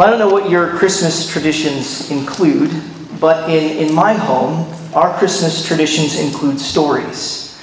Well, 0.00 0.08
I 0.08 0.16
don't 0.16 0.18
know 0.18 0.32
what 0.32 0.48
your 0.48 0.78
Christmas 0.78 1.30
traditions 1.30 2.10
include, 2.10 2.70
but 3.20 3.50
in, 3.50 3.86
in 3.86 3.94
my 3.94 4.14
home, 4.14 4.66
our 4.94 5.14
Christmas 5.18 5.62
traditions 5.62 6.18
include 6.18 6.58
stories. 6.58 7.62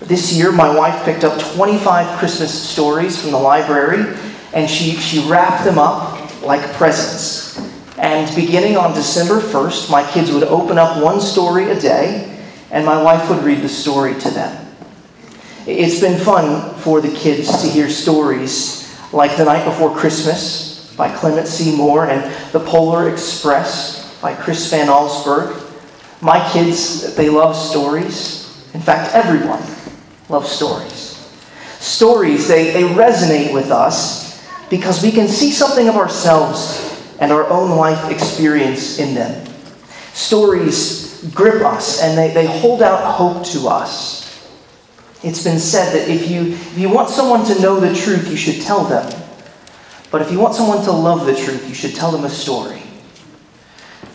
This 0.00 0.32
year, 0.32 0.52
my 0.52 0.72
wife 0.72 1.04
picked 1.04 1.24
up 1.24 1.40
25 1.56 2.20
Christmas 2.20 2.54
stories 2.54 3.20
from 3.20 3.32
the 3.32 3.38
library, 3.38 4.16
and 4.54 4.70
she, 4.70 4.92
she 4.92 5.28
wrapped 5.28 5.64
them 5.64 5.76
up 5.76 6.40
like 6.44 6.62
presents. 6.74 7.58
And 7.98 8.32
beginning 8.36 8.76
on 8.76 8.94
December 8.94 9.40
1st, 9.40 9.90
my 9.90 10.08
kids 10.08 10.30
would 10.30 10.44
open 10.44 10.78
up 10.78 11.02
one 11.02 11.20
story 11.20 11.68
a 11.68 11.80
day, 11.80 12.40
and 12.70 12.86
my 12.86 13.02
wife 13.02 13.28
would 13.28 13.42
read 13.42 13.60
the 13.60 13.68
story 13.68 14.14
to 14.20 14.30
them. 14.30 14.72
It's 15.66 16.00
been 16.00 16.20
fun 16.20 16.76
for 16.76 17.00
the 17.00 17.12
kids 17.12 17.60
to 17.62 17.68
hear 17.68 17.90
stories 17.90 18.88
like 19.12 19.36
The 19.36 19.46
Night 19.46 19.64
Before 19.64 19.92
Christmas 19.92 20.71
by 20.96 21.14
Clement 21.14 21.46
C. 21.46 21.74
Moore 21.76 22.06
and 22.06 22.22
The 22.52 22.60
Polar 22.60 23.08
Express 23.08 24.20
by 24.20 24.34
Chris 24.34 24.70
Van 24.70 24.88
Allsburg. 24.88 25.60
My 26.20 26.48
kids, 26.52 27.14
they 27.16 27.28
love 27.28 27.56
stories. 27.56 28.70
In 28.74 28.80
fact, 28.80 29.14
everyone 29.14 29.62
loves 30.28 30.50
stories. 30.50 31.18
Stories, 31.80 32.46
they, 32.46 32.70
they 32.70 32.82
resonate 32.82 33.52
with 33.52 33.70
us 33.70 34.46
because 34.70 35.02
we 35.02 35.10
can 35.10 35.28
see 35.28 35.50
something 35.50 35.88
of 35.88 35.96
ourselves 35.96 36.88
and 37.18 37.32
our 37.32 37.48
own 37.48 37.76
life 37.76 38.10
experience 38.10 38.98
in 38.98 39.14
them. 39.14 39.46
Stories 40.12 41.30
grip 41.34 41.62
us 41.62 42.02
and 42.02 42.18
they, 42.18 42.32
they 42.34 42.46
hold 42.60 42.82
out 42.82 43.14
hope 43.14 43.44
to 43.46 43.68
us. 43.68 44.22
It's 45.22 45.44
been 45.44 45.60
said 45.60 45.92
that 45.94 46.08
if 46.08 46.28
you, 46.28 46.52
if 46.52 46.78
you 46.78 46.88
want 46.88 47.08
someone 47.08 47.44
to 47.46 47.60
know 47.60 47.78
the 47.78 47.94
truth, 47.94 48.28
you 48.28 48.36
should 48.36 48.60
tell 48.62 48.84
them. 48.84 49.21
But 50.12 50.20
if 50.20 50.30
you 50.30 50.38
want 50.38 50.54
someone 50.54 50.84
to 50.84 50.92
love 50.92 51.26
the 51.26 51.34
truth, 51.34 51.66
you 51.66 51.74
should 51.74 51.94
tell 51.94 52.12
them 52.12 52.24
a 52.24 52.30
story. 52.30 52.82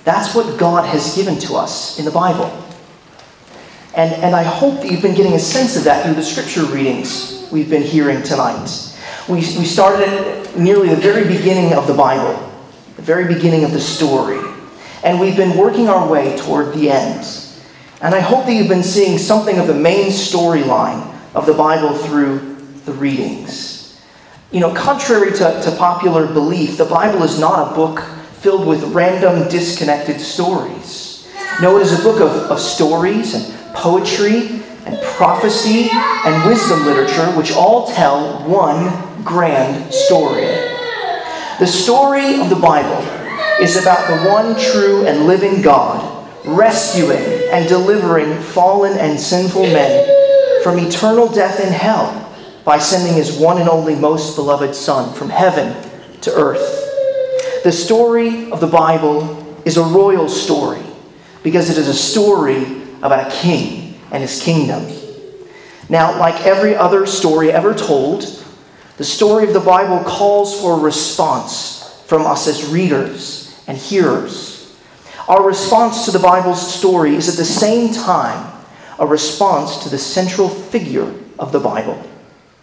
That's 0.03 0.33
what 0.33 0.57
God 0.57 0.85
has 0.85 1.15
given 1.15 1.37
to 1.39 1.55
us 1.55 1.99
in 1.99 2.05
the 2.05 2.11
Bible. 2.11 2.45
And, 3.95 4.13
and 4.13 4.35
I 4.35 4.43
hope 4.43 4.81
that 4.81 4.91
you've 4.91 5.01
been 5.01 5.15
getting 5.15 5.33
a 5.33 5.39
sense 5.39 5.75
of 5.75 5.83
that 5.85 6.05
through 6.05 6.13
the 6.13 6.23
scripture 6.23 6.63
readings 6.65 7.49
we've 7.51 7.69
been 7.69 7.81
hearing 7.81 8.21
tonight. 8.21 8.95
We, 9.27 9.37
we 9.37 9.65
started 9.65 10.07
at 10.07 10.57
nearly 10.57 10.89
the 10.89 10.95
very 10.95 11.27
beginning 11.27 11.73
of 11.73 11.87
the 11.87 11.95
Bible, 11.95 12.47
the 12.95 13.01
very 13.01 13.33
beginning 13.33 13.63
of 13.63 13.71
the 13.71 13.81
story. 13.81 14.39
And 15.03 15.19
we've 15.19 15.35
been 15.35 15.57
working 15.57 15.89
our 15.89 16.07
way 16.07 16.37
toward 16.37 16.75
the 16.75 16.91
end. 16.91 17.25
And 18.01 18.13
I 18.13 18.19
hope 18.19 18.45
that 18.45 18.53
you've 18.53 18.69
been 18.69 18.83
seeing 18.83 19.17
something 19.17 19.57
of 19.57 19.65
the 19.65 19.73
main 19.73 20.11
storyline 20.11 21.11
of 21.33 21.47
the 21.47 21.53
Bible 21.53 21.97
through 21.97 22.55
the 22.85 22.93
readings. 22.93 23.76
You 24.51 24.61
know, 24.61 24.73
contrary 24.73 25.31
to, 25.31 25.61
to 25.61 25.75
popular 25.77 26.25
belief, 26.25 26.77
the 26.77 26.85
Bible 26.85 27.23
is 27.23 27.37
not 27.37 27.71
a 27.71 27.75
book 27.75 27.99
filled 28.39 28.65
with 28.65 28.81
random, 28.93 29.49
disconnected 29.49 30.21
stories. 30.21 31.27
No, 31.61 31.77
it 31.77 31.81
is 31.81 31.99
a 31.99 32.01
book 32.01 32.21
of, 32.21 32.31
of 32.49 32.59
stories 32.59 33.33
and 33.33 33.75
poetry 33.75 34.61
and 34.85 34.97
prophecy 35.01 35.89
and 35.91 36.49
wisdom 36.49 36.85
literature, 36.85 37.29
which 37.37 37.51
all 37.51 37.87
tell 37.87 38.47
one 38.47 39.23
grand 39.23 39.93
story. 39.93 40.45
The 41.59 41.67
story 41.67 42.39
of 42.39 42.49
the 42.49 42.55
Bible 42.55 43.03
is 43.61 43.75
about 43.75 44.07
the 44.07 44.29
one 44.29 44.57
true 44.57 45.05
and 45.07 45.27
living 45.27 45.61
God 45.61 46.13
rescuing 46.45 47.49
and 47.51 47.67
delivering 47.67 48.33
fallen 48.41 48.97
and 48.97 49.19
sinful 49.19 49.63
men 49.63 50.63
from 50.63 50.79
eternal 50.79 51.27
death 51.27 51.59
in 51.59 51.73
hell 51.73 52.26
by 52.67 52.77
sending 52.77 53.13
his 53.13 53.31
one 53.31 53.61
and 53.61 53.69
only 53.69 53.95
most 53.95 54.35
beloved 54.35 54.75
Son 54.75 55.13
from 55.13 55.29
heaven 55.29 55.73
to 56.19 56.29
earth. 56.33 57.63
The 57.63 57.71
story 57.71 58.51
of 58.51 58.59
the 58.59 58.67
Bible 58.67 59.57
is 59.63 59.77
a 59.77 59.83
royal 59.83 60.27
story 60.27 60.81
because 61.43 61.69
it 61.69 61.77
is 61.77 61.87
a 61.87 61.93
story 61.93 62.81
about 63.01 63.25
a 63.25 63.35
king 63.37 63.97
and 64.11 64.21
his 64.21 64.43
kingdom. 64.43 64.85
Now, 65.87 66.19
like 66.19 66.45
every 66.45 66.75
other 66.75 67.05
story 67.05 67.53
ever 67.53 67.73
told, 67.73 68.23
the 68.97 69.05
story 69.05 69.45
of 69.47 69.53
the 69.53 69.61
Bible 69.61 70.03
calls 70.03 70.59
for 70.59 70.77
a 70.77 70.81
response 70.81 72.03
from 72.05 72.25
us 72.25 72.49
as 72.49 72.65
readers 72.65 73.63
and 73.65 73.77
hearers. 73.77 74.77
Our 75.29 75.41
response 75.41 76.03
to 76.03 76.11
the 76.11 76.19
Bible's 76.19 76.75
story 76.75 77.15
is 77.15 77.29
at 77.29 77.37
the 77.37 77.45
same 77.45 77.93
time 77.93 78.61
a 78.99 79.07
response 79.07 79.83
to 79.83 79.89
the 79.89 79.97
central 79.97 80.49
figure 80.49 81.13
of 81.39 81.53
the 81.53 81.61
Bible. 81.61 82.05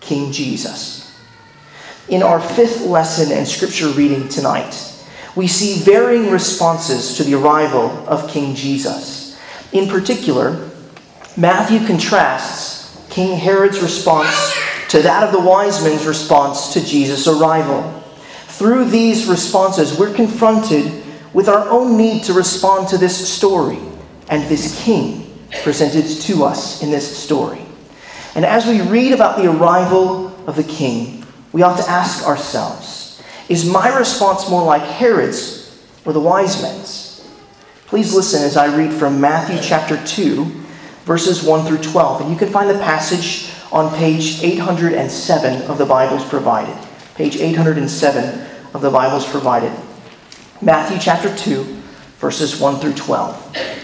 King 0.05 0.33
Jesus. 0.33 1.19
In 2.09 2.23
our 2.23 2.41
fifth 2.41 2.83
lesson 2.83 3.33
and 3.37 3.49
scripture 3.49 3.89
reading 3.89 4.29
tonight, 4.29 4.93
we 5.35 5.47
see 5.47 5.83
varying 5.83 6.31
responses 6.31 7.17
to 7.17 7.25
the 7.25 7.35
arrival 7.35 7.91
of 8.07 8.31
King 8.31 8.55
Jesus. 8.55 9.41
In 9.73 9.89
particular, 9.89 10.71
Matthew 11.37 11.87
contrasts 11.87 13.05
King 13.11 13.39
Herod's 13.39 13.81
response 13.81 14.55
to 14.91 15.03
that 15.03 15.25
of 15.25 15.33
the 15.33 15.41
wise 15.41 15.83
men's 15.83 16.07
response 16.07 16.73
to 16.75 16.85
Jesus' 16.85 17.27
arrival. 17.27 18.03
Through 18.47 18.91
these 18.91 19.27
responses, 19.27 19.99
we're 19.99 20.15
confronted 20.15 21.03
with 21.33 21.49
our 21.49 21.69
own 21.69 21.97
need 21.97 22.23
to 22.25 22.33
respond 22.33 22.89
to 22.89 22.99
this 22.99 23.33
story 23.33 23.79
and 24.29 24.45
this 24.45 24.85
king 24.85 25.37
presented 25.63 26.07
to 26.07 26.45
us 26.45 26.83
in 26.83 26.91
this 26.91 27.17
story. 27.17 27.64
And 28.35 28.45
as 28.45 28.67
we 28.67 28.81
read 28.81 29.13
about 29.13 29.37
the 29.37 29.51
arrival 29.51 30.29
of 30.47 30.57
the 30.57 30.65
king, 30.65 31.25
we 31.53 31.63
ought 31.63 31.77
to 31.77 31.89
ask 31.89 32.27
ourselves 32.27 33.23
Is 33.49 33.69
my 33.69 33.97
response 33.97 34.49
more 34.51 34.65
like 34.65 34.83
Herod's 34.83 35.85
or 36.05 36.13
the 36.13 36.21
wise 36.21 36.61
men's? 36.61 37.27
Please 37.87 38.15
listen 38.15 38.43
as 38.43 38.57
I 38.57 38.75
read 38.75 38.93
from 38.93 39.21
Matthew 39.21 39.59
chapter 39.63 40.05
2, 40.05 40.45
verses 41.05 41.45
1 41.45 41.67
through 41.67 41.83
12. 41.83 42.23
And 42.23 42.31
you 42.31 42.37
can 42.37 42.49
find 42.49 42.69
the 42.69 42.75
passage 42.75 43.53
on 43.71 43.95
page 43.97 44.43
807 44.43 45.63
of 45.71 45.79
the 45.79 45.87
Bibles 45.87 46.25
provided. 46.29 46.77
Page 47.15 47.37
807 47.37 48.47
of 48.75 48.81
the 48.81 48.91
Bibles 48.91 49.29
provided. 49.29 49.73
Matthew 50.61 50.99
chapter 50.99 51.35
2, 51.37 51.63
verses 52.19 52.59
1 52.59 52.81
through 52.81 52.95
12. 52.95 53.84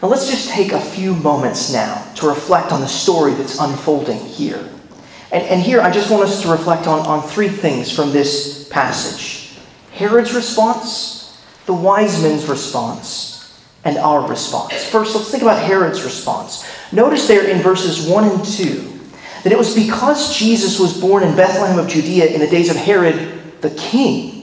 Now 0.00 0.08
let's 0.08 0.30
just 0.30 0.50
take 0.50 0.72
a 0.72 0.80
few 0.80 1.14
moments 1.14 1.72
now 1.72 2.12
to 2.16 2.28
reflect 2.28 2.70
on 2.70 2.80
the 2.80 2.88
story 2.88 3.34
that's 3.34 3.58
unfolding 3.58 4.18
here. 4.18 4.68
And, 5.32 5.44
and 5.44 5.60
here 5.60 5.80
I 5.80 5.90
just 5.90 6.10
want 6.10 6.22
us 6.22 6.42
to 6.42 6.48
reflect 6.48 6.86
on, 6.86 7.00
on 7.00 7.28
three 7.28 7.48
things 7.48 7.94
from 7.94 8.12
this 8.12 8.68
passage 8.68 9.56
Herod's 9.92 10.32
response, 10.32 11.42
the 11.66 11.74
wise 11.74 12.22
men's 12.22 12.46
response, 12.46 13.60
and 13.84 13.98
our 13.98 14.28
response. 14.28 14.84
First, 14.84 15.16
let's 15.16 15.30
think 15.30 15.42
about 15.42 15.62
Herod's 15.62 16.04
response. 16.04 16.68
Notice 16.92 17.26
there 17.26 17.48
in 17.48 17.60
verses 17.60 18.08
1 18.08 18.24
and 18.24 18.44
2 18.44 19.00
that 19.42 19.52
it 19.52 19.58
was 19.58 19.74
because 19.74 20.36
Jesus 20.36 20.78
was 20.78 21.00
born 21.00 21.24
in 21.24 21.34
Bethlehem 21.34 21.78
of 21.78 21.88
Judea 21.88 22.26
in 22.26 22.40
the 22.40 22.46
days 22.46 22.70
of 22.70 22.76
Herod 22.76 23.38
the 23.60 23.70
king 23.70 24.37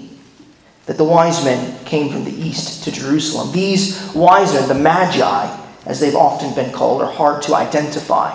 that 0.85 0.97
the 0.97 1.03
wise 1.03 1.43
men 1.43 1.83
came 1.85 2.11
from 2.11 2.25
the 2.25 2.31
east 2.31 2.83
to 2.83 2.91
Jerusalem. 2.91 3.51
These 3.51 4.13
wise 4.13 4.53
men, 4.53 4.67
the 4.67 4.75
Magi, 4.75 5.61
as 5.85 5.99
they've 5.99 6.15
often 6.15 6.53
been 6.53 6.71
called, 6.71 7.01
are 7.01 7.11
hard 7.11 7.41
to 7.43 7.55
identify. 7.55 8.31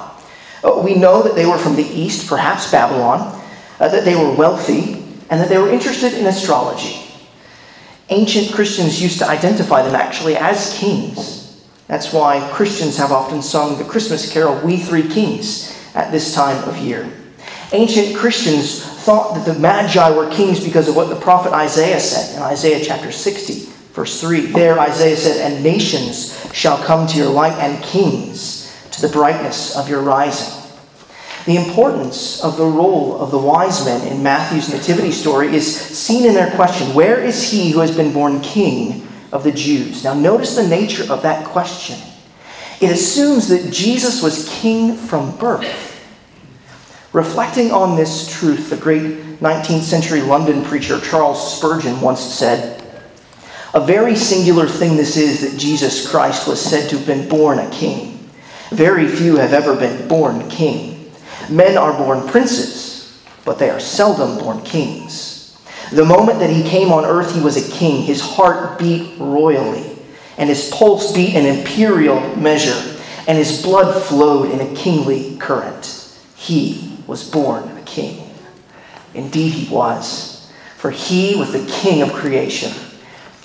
Uh, 0.63 0.81
we 0.85 0.95
know 0.95 1.23
that 1.23 1.35
they 1.35 1.47
were 1.47 1.59
from 1.59 1.77
the 1.77 1.85
east, 1.87 2.29
perhaps 2.29 2.71
Babylon, 2.71 3.41
uh, 3.79 3.89
that 3.89 4.05
they 4.05 4.15
were 4.15 4.35
wealthy, 4.35 4.95
and 5.31 5.41
that 5.41 5.49
they 5.49 5.59
were 5.59 5.71
interested 5.71 6.13
in 6.15 6.27
astrology. 6.27 7.01
Ancient 8.09 8.53
Christians 8.53 9.01
used 9.01 9.19
to 9.21 9.29
identify 9.29 9.83
them 9.83 9.95
actually 9.95 10.37
as 10.37 10.77
kings. 10.77 11.65
That's 11.87 12.13
why 12.13 12.49
Christians 12.53 12.97
have 12.99 13.13
often 13.13 13.43
sung 13.43 13.79
the 13.79 13.85
Christmas 13.85 14.31
carol, 14.33 14.61
We 14.65 14.77
Three 14.77 15.09
Kings, 15.09 15.77
at 15.95 16.11
this 16.11 16.35
time 16.35 16.69
of 16.69 16.77
year. 16.79 17.09
Ancient 17.73 18.17
Christians 18.17 18.90
thought 19.01 19.35
that 19.35 19.47
the 19.47 19.59
Magi 19.59 20.11
were 20.11 20.31
kings 20.31 20.63
because 20.63 20.89
of 20.89 20.97
what 20.97 21.09
the 21.09 21.17
prophet 21.17 21.53
Isaiah 21.53 22.01
said 22.01 22.37
in 22.37 22.43
Isaiah 22.43 22.85
chapter 22.85 23.11
60, 23.11 23.73
verse 23.93 24.21
3. 24.21 24.47
There, 24.47 24.79
Isaiah 24.79 25.17
said, 25.17 25.53
And 25.53 25.63
nations 25.63 26.39
shall 26.53 26.79
come 26.85 27.07
to 27.09 27.17
your 27.17 27.31
light, 27.31 27.55
and 27.55 27.83
kings 27.83 28.73
to 28.93 29.01
the 29.01 29.09
brightness 29.09 29.77
of 29.77 29.89
your 29.89 30.03
rising. 30.03 30.57
The 31.47 31.57
importance 31.57 32.45
of 32.45 32.59
the 32.59 32.67
role 32.67 33.19
of 33.19 33.31
the 33.31 33.39
wise 33.39 33.85
men 33.85 34.07
in 34.07 34.23
Matthew's 34.23 34.73
nativity 34.73 35.11
story 35.11 35.55
is 35.55 35.75
seen 35.75 36.27
in 36.27 36.35
their 36.35 36.55
question 36.55 36.95
Where 36.95 37.19
is 37.21 37.51
he 37.51 37.71
who 37.71 37.81
has 37.81 37.97
been 37.97 38.13
born 38.13 38.41
king 38.41 39.09
of 39.33 39.45
the 39.45 39.53
Jews? 39.53 40.05
Now, 40.05 40.15
notice 40.15 40.55
the 40.55 40.69
nature 40.69 41.11
of 41.11 41.23
that 41.23 41.47
question. 41.47 41.99
It 42.81 42.91
assumes 42.91 43.49
that 43.49 43.73
Jesus 43.73 44.23
was 44.23 44.49
king 44.61 44.95
from 44.95 45.37
birth. 45.39 45.90
Reflecting 47.13 47.73
on 47.73 47.97
this 47.97 48.33
truth, 48.33 48.71
the 48.71 48.77
great 48.77 49.41
19th 49.41 49.83
century 49.83 50.21
London 50.21 50.63
preacher 50.63 51.01
Charles 51.01 51.57
Spurgeon 51.57 52.01
once 52.01 52.21
said, 52.21 52.85
A 53.75 53.85
very 53.85 54.15
singular 54.15 54.69
thing 54.69 54.97
this 54.97 55.17
is 55.17 55.41
that 55.41 55.59
Jesus 55.59 56.09
Christ 56.09 56.47
was 56.47 56.61
said 56.61 56.89
to 56.91 56.99
have 56.99 57.07
been 57.07 57.29
born 57.29 57.59
a 57.59 57.69
king. 57.71 58.31
Very 58.71 59.09
few 59.09 59.37
have 59.37 59.53
ever 59.53 59.75
been 59.75 60.07
born 60.07 60.49
king. 60.49 61.11
Men 61.49 61.77
are 61.77 61.99
born 61.99 62.29
princes, 62.29 63.21
but 63.45 63.59
they 63.59 63.71
are 63.71 63.81
seldom 63.81 64.39
born 64.39 64.63
kings. 64.63 65.59
The 65.91 66.05
moment 66.05 66.39
that 66.39 66.51
he 66.51 66.63
came 66.63 66.93
on 66.93 67.05
earth, 67.05 67.35
he 67.35 67.41
was 67.41 67.57
a 67.57 67.77
king. 67.77 68.05
His 68.05 68.21
heart 68.21 68.79
beat 68.79 69.19
royally, 69.19 69.99
and 70.39 70.49
his 70.49 70.71
pulse 70.71 71.13
beat 71.13 71.35
an 71.35 71.45
imperial 71.45 72.37
measure, 72.37 73.01
and 73.27 73.37
his 73.37 73.61
blood 73.61 74.01
flowed 74.01 74.53
in 74.53 74.61
a 74.61 74.77
kingly 74.77 75.37
current. 75.39 75.97
He 76.37 76.90
was 77.11 77.29
born 77.29 77.77
a 77.77 77.83
king. 77.83 78.25
Indeed, 79.15 79.53
he 79.53 79.75
was, 79.75 80.49
for 80.77 80.93
he 80.93 81.35
was 81.35 81.53
the 81.53 81.69
king 81.69 82.03
of 82.03 82.13
creation. 82.13 82.73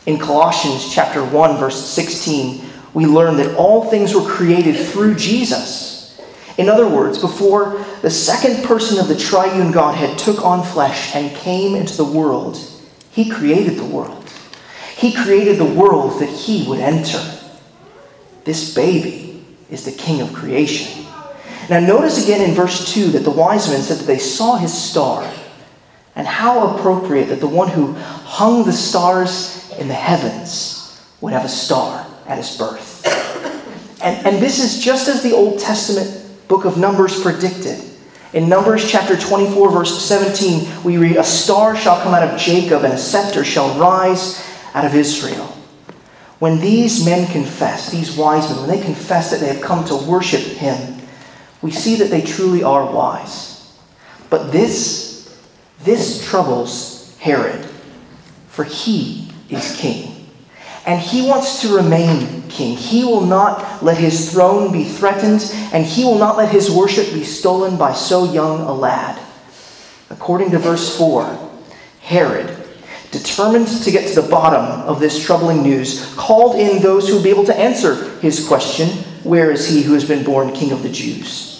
In 0.06 0.20
Colossians 0.20 0.94
chapter 0.94 1.26
1 1.26 1.58
verse 1.58 1.84
16, 1.84 2.64
we 2.94 3.08
learn 3.08 3.38
that 3.38 3.58
all 3.58 3.90
things 3.90 4.14
were 4.14 4.22
created 4.22 4.78
through 4.78 5.16
Jesus. 5.16 6.22
In 6.60 6.70
other 6.70 6.88
words, 6.88 7.18
before 7.18 7.84
the 8.04 8.12
second 8.12 8.64
person 8.66 9.00
of 9.00 9.08
the 9.08 9.18
triune 9.18 9.72
Godhead 9.72 10.20
took 10.20 10.46
on 10.46 10.64
flesh 10.64 11.16
and 11.16 11.36
came 11.36 11.76
into 11.76 11.98
the 11.98 12.06
world, 12.06 12.60
he 13.10 13.28
created 13.28 13.78
the 13.78 13.86
world. 13.86 14.30
He 14.96 15.12
created 15.12 15.58
the 15.58 15.66
world 15.66 16.22
that 16.22 16.30
he 16.30 16.68
would 16.68 16.80
enter. 16.80 17.20
This 18.44 18.76
baby 18.76 19.44
is 19.72 19.86
the 19.86 19.92
king 19.92 20.22
of 20.22 20.32
creation. 20.34 21.05
Now, 21.70 21.80
notice 21.80 22.24
again 22.24 22.48
in 22.48 22.56
verse 22.56 22.94
2 22.94 23.12
that 23.12 23.24
the 23.24 23.32
wise 23.32 23.70
men 23.70 23.82
said 23.82 23.98
that 23.98 24.06
they 24.06 24.20
saw 24.20 24.58
his 24.58 24.74
star. 24.74 25.32
And 26.16 26.26
how 26.26 26.76
appropriate 26.76 27.26
that 27.26 27.40
the 27.40 27.48
one 27.48 27.70
who 27.70 27.94
hung 27.94 28.64
the 28.64 28.74
stars 28.74 29.70
in 29.78 29.88
the 29.88 29.94
heavens 29.94 31.02
would 31.22 31.34
have 31.34 31.44
a 31.44 31.50
star 31.50 32.06
at 32.28 32.38
his 32.38 32.58
birth. 32.58 33.06
And, 34.02 34.26
and 34.28 34.38
this 34.38 34.64
is 34.64 34.84
just 34.84 35.08
as 35.08 35.24
the 35.24 35.34
Old 35.34 35.60
Testament 35.60 36.26
book 36.48 36.66
of 36.66 36.78
Numbers 36.78 37.22
predicted. 37.22 37.82
In 38.34 38.50
Numbers 38.50 38.90
chapter 38.90 39.18
24, 39.18 39.72
verse 39.72 40.06
17, 40.06 40.84
we 40.84 40.98
read, 40.98 41.16
A 41.16 41.24
star 41.24 41.76
shall 41.76 42.02
come 42.02 42.14
out 42.14 42.24
of 42.24 42.40
Jacob, 42.40 42.84
and 42.84 42.94
a 42.94 42.98
scepter 42.98 43.44
shall 43.44 43.80
rise 43.80 44.46
out 44.74 44.86
of 44.86 44.94
Israel. 44.94 45.46
When 46.40 46.60
these 46.60 47.06
men 47.06 47.28
confess, 47.32 47.90
these 47.90 48.18
wise 48.18 48.50
men, 48.50 48.60
when 48.60 48.70
they 48.70 48.84
confess 48.84 49.32
that 49.32 49.40
they 49.40 49.48
have 49.48 49.62
come 49.62 49.86
to 49.86 49.96
worship 49.96 50.42
him, 50.42 50.95
we 51.66 51.72
see 51.72 51.96
that 51.96 52.12
they 52.12 52.22
truly 52.22 52.62
are 52.62 52.94
wise. 52.94 53.74
But 54.30 54.52
this, 54.52 55.36
this 55.82 56.24
troubles 56.24 57.18
Herod, 57.18 57.66
for 58.50 58.64
he 58.64 59.32
is 59.50 59.76
king. 59.76 60.28
And 60.86 61.02
he 61.02 61.28
wants 61.28 61.62
to 61.62 61.76
remain 61.76 62.44
king. 62.50 62.78
He 62.78 63.04
will 63.04 63.26
not 63.26 63.84
let 63.84 63.98
his 63.98 64.32
throne 64.32 64.72
be 64.72 64.84
threatened, 64.84 65.52
and 65.74 65.84
he 65.84 66.04
will 66.04 66.20
not 66.20 66.38
let 66.38 66.52
his 66.52 66.70
worship 66.70 67.12
be 67.12 67.24
stolen 67.24 67.78
by 67.78 67.94
so 67.94 68.32
young 68.32 68.62
a 68.62 68.72
lad. 68.72 69.20
According 70.12 70.52
to 70.52 70.60
verse 70.60 70.96
4, 70.96 71.50
Herod, 72.02 72.56
determined 73.10 73.70
to 73.70 73.90
get 73.90 74.08
to 74.14 74.22
the 74.22 74.30
bottom 74.30 74.88
of 74.88 75.00
this 75.00 75.26
troubling 75.26 75.64
news, 75.64 76.14
called 76.14 76.60
in 76.60 76.84
those 76.84 77.08
who 77.08 77.16
would 77.16 77.24
be 77.24 77.32
able 77.32 77.46
to 77.46 77.58
answer 77.58 78.20
his 78.20 78.48
question 78.48 78.90
Where 79.24 79.50
is 79.50 79.68
he 79.68 79.82
who 79.82 79.96
has 79.96 80.08
been 80.08 80.24
born 80.24 80.54
king 80.54 80.72
of 80.72 80.84
the 80.84 80.92
Jews? 80.92 81.55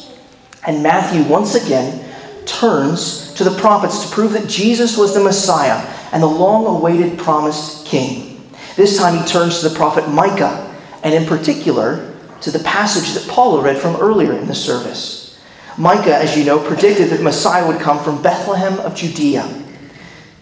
And 0.68 0.84
Matthew 0.84 1.24
once 1.24 1.56
again 1.56 2.04
turns 2.46 3.34
to 3.36 3.44
the 3.44 3.58
prophets 3.60 4.06
to 4.06 4.14
prove 4.14 4.34
that 4.34 4.50
Jesus 4.50 4.98
was 4.98 5.14
the 5.14 5.24
Messiah 5.24 5.86
and 6.12 6.24
the 6.24 6.28
long 6.28 6.66
awaited 6.66 7.20
promised 7.20 7.86
king. 7.86 8.42
This 8.76 8.98
time 8.98 9.18
he 9.18 9.28
turns 9.28 9.60
to 9.60 9.70
the 9.70 9.76
prophet 9.76 10.10
Micah, 10.10 10.74
and 11.04 11.14
in 11.14 11.26
particular 11.26 12.14
to 12.42 12.52
the 12.52 12.60
passage 12.60 13.14
that 13.14 13.32
Paula 13.32 13.62
read 13.62 13.78
from 13.78 13.96
earlier 13.98 14.34
in 14.34 14.48
the 14.48 14.56
service. 14.56 15.40
Micah, 15.78 16.16
as 16.16 16.38
you 16.38 16.46
know, 16.46 16.60
predicted 16.60 17.10
that 17.10 17.22
Messiah 17.22 17.68
would 17.68 17.82
come 17.82 18.04
from 18.04 18.22
Bethlehem 18.22 18.80
of 18.80 18.96
Judea. 18.96 19.64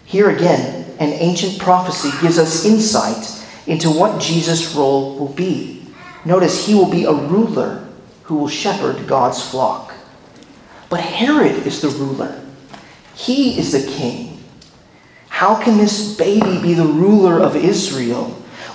Here 0.04 0.30
again, 0.30 0.84
an 1.00 1.12
ancient 1.12 1.58
prophecy 1.58 2.10
gives 2.20 2.38
us 2.38 2.64
insight 2.64 3.42
into 3.66 3.90
what 3.90 4.20
Jesus' 4.20 4.74
role 4.74 5.18
will 5.18 5.32
be. 5.32 5.86
Notice 6.24 6.66
he 6.66 6.74
will 6.74 6.90
be 6.90 7.04
a 7.04 7.12
ruler 7.12 7.86
who 8.24 8.36
will 8.36 8.48
shepherd 8.48 9.06
God's 9.06 9.42
flock. 9.42 9.83
But 10.88 11.00
Herod 11.00 11.66
is 11.66 11.80
the 11.80 11.88
ruler, 11.88 12.42
he 13.14 13.58
is 13.58 13.72
the 13.72 13.90
king. 13.90 14.42
How 15.28 15.60
can 15.60 15.78
this 15.78 16.16
baby 16.16 16.60
be 16.62 16.74
the 16.74 16.86
ruler 16.86 17.40
of 17.40 17.56
Israel 17.56 18.26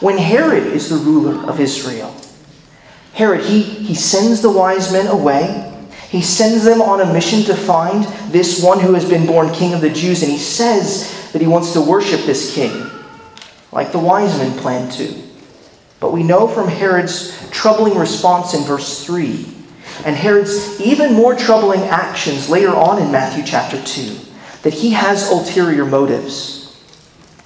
when 0.02 0.18
Herod 0.18 0.68
is 0.68 0.90
the 0.90 0.98
ruler 0.98 1.50
of 1.50 1.60
Israel? 1.60 2.14
Herod, 3.14 3.46
he, 3.46 3.62
he 3.62 3.96
sends 3.96 4.42
the 4.42 4.52
wise 4.52 4.92
men 4.92 5.08
away. 5.08 5.66
He 6.10 6.22
sends 6.22 6.64
them 6.64 6.82
on 6.82 7.02
a 7.02 7.14
mission 7.14 7.44
to 7.44 7.56
find 7.56 8.04
this 8.32 8.62
one 8.64 8.80
who 8.80 8.94
has 8.94 9.08
been 9.08 9.26
born 9.26 9.54
king 9.54 9.74
of 9.74 9.82
the 9.82 9.90
Jews, 9.90 10.22
and 10.22 10.32
he 10.32 10.38
says 10.38 11.32
that 11.32 11.42
he 11.42 11.48
wants 11.48 11.74
to 11.74 11.82
worship 11.82 12.22
this 12.22 12.54
king, 12.54 12.90
like 13.72 13.92
the 13.92 14.00
wise 14.00 14.38
men 14.38 14.58
planned 14.60 14.92
to. 14.94 15.14
But 16.00 16.12
we 16.12 16.24
know 16.24 16.48
from 16.48 16.68
Herod's 16.68 17.50
troubling 17.52 17.98
response 17.98 18.54
in 18.54 18.64
verse 18.64 19.06
3 19.06 19.59
and 20.06 20.16
Herod's 20.16 20.80
even 20.82 21.14
more 21.14 21.36
troubling 21.36 21.82
actions 21.82 22.50
later 22.50 22.76
on 22.76 23.02
in 23.02 23.12
Matthew 23.12 23.44
chapter 23.44 23.82
2, 23.82 24.18
that 24.64 24.74
he 24.74 24.92
has 24.92 25.30
ulterior 25.30 25.86
motives. 25.86 26.58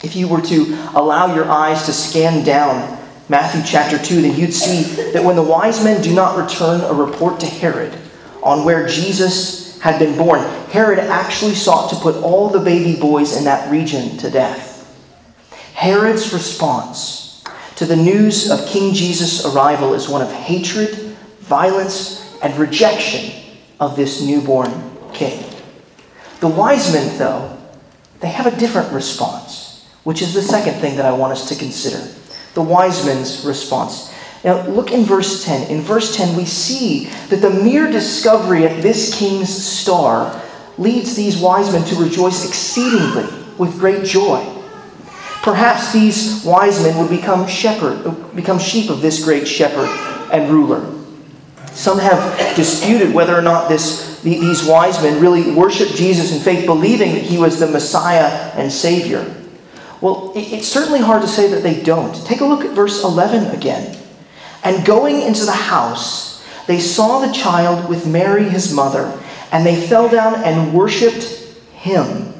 If 0.03 0.15
you 0.15 0.27
were 0.27 0.41
to 0.41 0.89
allow 0.93 1.33
your 1.33 1.49
eyes 1.49 1.85
to 1.85 1.93
scan 1.93 2.43
down 2.43 2.99
Matthew 3.29 3.61
chapter 3.65 3.97
2, 3.97 4.21
then 4.21 4.37
you'd 4.37 4.53
see 4.53 4.83
that 5.11 5.23
when 5.23 5.35
the 5.35 5.43
wise 5.43 5.83
men 5.83 6.01
do 6.01 6.13
not 6.13 6.37
return 6.37 6.81
a 6.81 6.93
report 6.93 7.39
to 7.39 7.45
Herod 7.45 7.97
on 8.43 8.65
where 8.65 8.87
Jesus 8.87 9.79
had 9.79 9.97
been 9.99 10.17
born, 10.17 10.41
Herod 10.69 10.99
actually 10.99 11.55
sought 11.55 11.89
to 11.89 11.95
put 11.95 12.15
all 12.23 12.49
the 12.49 12.59
baby 12.59 12.99
boys 12.99 13.35
in 13.35 13.45
that 13.45 13.71
region 13.71 14.17
to 14.17 14.29
death. 14.29 14.71
Herod's 15.73 16.33
response 16.33 17.43
to 17.75 17.85
the 17.85 17.95
news 17.95 18.51
of 18.51 18.65
King 18.67 18.93
Jesus' 18.93 19.45
arrival 19.45 19.93
is 19.93 20.07
one 20.07 20.21
of 20.21 20.31
hatred 20.31 20.95
violence, 21.39 22.22
and 22.43 22.55
rejection 22.57 23.31
of 23.79 23.95
this 23.95 24.21
newborn 24.21 24.71
king. 25.13 25.43
The 26.41 26.49
wise 26.49 26.93
men, 26.93 27.17
though, 27.17 27.57
they 28.19 28.27
have 28.27 28.45
a 28.45 28.55
different 28.57 28.91
response, 28.91 29.87
which 30.03 30.21
is 30.21 30.33
the 30.33 30.41
second 30.41 30.75
thing 30.75 30.97
that 30.97 31.05
I 31.05 31.13
want 31.13 31.31
us 31.31 31.49
to 31.49 31.55
consider. 31.55 32.05
The 32.53 32.61
wise 32.61 33.05
men's 33.05 33.45
response. 33.45 34.13
Now, 34.43 34.67
look 34.67 34.91
in 34.91 35.05
verse 35.05 35.45
10. 35.45 35.71
In 35.71 35.81
verse 35.81 36.15
10, 36.15 36.35
we 36.35 36.45
see 36.45 37.05
that 37.29 37.37
the 37.37 37.49
mere 37.49 37.89
discovery 37.89 38.65
of 38.65 38.83
this 38.83 39.17
king's 39.17 39.49
star 39.49 40.41
leads 40.77 41.15
these 41.15 41.37
wise 41.37 41.71
men 41.71 41.85
to 41.85 41.95
rejoice 41.95 42.45
exceedingly 42.45 43.25
with 43.57 43.79
great 43.79 44.03
joy. 44.03 44.45
Perhaps 45.43 45.93
these 45.93 46.43
wise 46.43 46.83
men 46.83 46.97
would 46.97 47.09
become 47.09 47.47
shepherd, 47.47 48.35
become 48.35 48.59
sheep 48.59 48.89
of 48.89 49.01
this 49.01 49.23
great 49.23 49.47
shepherd 49.47 49.87
and 50.31 50.51
ruler. 50.51 50.92
Some 51.73 51.99
have 51.99 52.55
disputed 52.55 53.13
whether 53.13 53.37
or 53.37 53.41
not 53.41 53.67
this, 53.67 54.21
these 54.21 54.63
wise 54.63 55.01
men 55.01 55.19
really 55.19 55.51
worshiped 55.53 55.95
Jesus 55.95 56.31
in 56.31 56.39
faith, 56.39 56.65
believing 56.65 57.13
that 57.13 57.23
he 57.23 57.37
was 57.37 57.59
the 57.59 57.67
Messiah 57.67 58.51
and 58.55 58.71
Savior. 58.71 59.35
Well, 59.99 60.33
it's 60.35 60.67
certainly 60.67 60.99
hard 60.99 61.21
to 61.21 61.27
say 61.27 61.49
that 61.49 61.63
they 61.63 61.81
don't. 61.81 62.13
Take 62.25 62.41
a 62.41 62.45
look 62.45 62.63
at 62.63 62.75
verse 62.75 63.03
11 63.03 63.55
again. 63.55 63.97
And 64.63 64.85
going 64.85 65.21
into 65.21 65.45
the 65.45 65.51
house, 65.51 66.45
they 66.67 66.79
saw 66.79 67.19
the 67.19 67.33
child 67.33 67.89
with 67.89 68.07
Mary, 68.07 68.49
his 68.49 68.73
mother, 68.73 69.19
and 69.51 69.65
they 69.65 69.75
fell 69.75 70.09
down 70.09 70.35
and 70.35 70.73
worshiped 70.73 71.23
him. 71.73 72.33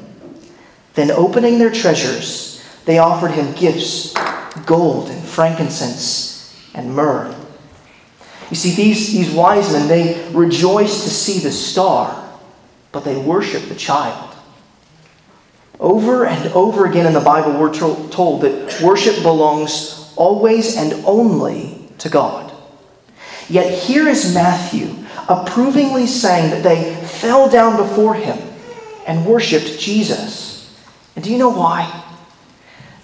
Then, 0.94 1.10
opening 1.10 1.58
their 1.58 1.72
treasures, 1.72 2.62
they 2.84 2.98
offered 2.98 3.32
him 3.32 3.52
gifts 3.54 4.14
gold 4.66 5.10
and 5.10 5.22
frankincense 5.22 6.54
and 6.74 6.94
myrrh. 6.94 7.34
You 8.50 8.56
see, 8.56 8.74
these, 8.74 9.12
these 9.12 9.30
wise 9.30 9.72
men, 9.72 9.88
they 9.88 10.28
rejoice 10.32 11.04
to 11.04 11.10
see 11.10 11.38
the 11.40 11.52
star, 11.52 12.38
but 12.92 13.04
they 13.04 13.16
worship 13.16 13.64
the 13.64 13.74
child. 13.74 14.34
Over 15.80 16.26
and 16.26 16.52
over 16.52 16.86
again 16.86 17.06
in 17.06 17.14
the 17.14 17.20
Bible, 17.20 17.58
we're 17.58 17.74
told 17.74 18.42
that 18.42 18.80
worship 18.82 19.22
belongs 19.22 20.12
always 20.16 20.76
and 20.76 21.04
only 21.04 21.88
to 21.98 22.08
God. 22.08 22.52
Yet 23.48 23.82
here 23.82 24.08
is 24.08 24.34
Matthew 24.34 25.04
approvingly 25.28 26.06
saying 26.06 26.50
that 26.50 26.62
they 26.62 26.94
fell 27.06 27.48
down 27.48 27.76
before 27.76 28.14
him 28.14 28.38
and 29.06 29.26
worshiped 29.26 29.78
Jesus. 29.78 30.74
And 31.14 31.24
do 31.24 31.30
you 31.30 31.38
know 31.38 31.50
why? 31.50 32.02